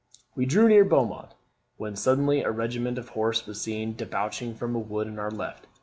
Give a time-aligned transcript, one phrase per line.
[0.35, 1.35] We drew near Beaumont,
[1.77, 5.67] when suddenly a regiment of horse was seen debouching from a wood on our left.